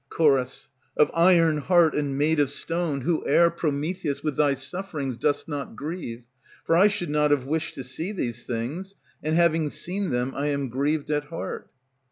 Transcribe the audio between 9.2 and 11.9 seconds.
and having seen them I am grieved at heart.